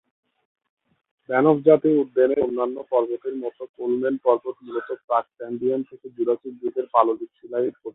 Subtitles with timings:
[1.29, 7.67] Banff জাতীয় উদ্যানের অন্যান্য পর্বতের মত কোলম্যান পর্বত মূলত প্রাক-ক্যাম্ব্রিয়ান থেকে জুরাসিক যুগের পাললিক শিলায়
[7.67, 7.85] গঠিত।